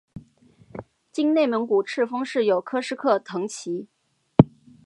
[1.11, 3.87] 今内蒙古赤峰市有克什克腾旗。